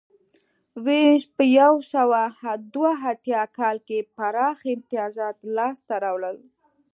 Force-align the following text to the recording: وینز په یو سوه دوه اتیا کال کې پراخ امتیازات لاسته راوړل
وینز 0.85 1.23
په 1.35 1.43
یو 1.59 1.73
سوه 1.93 2.21
دوه 2.73 2.91
اتیا 3.11 3.43
کال 3.57 3.77
کې 3.87 3.99
پراخ 4.15 4.57
امتیازات 4.73 5.37
لاسته 5.55 5.95
راوړل 6.03 6.37